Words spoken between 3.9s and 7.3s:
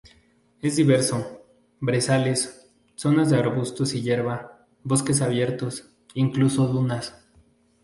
y hierba, bosques abiertos, incluso dunas.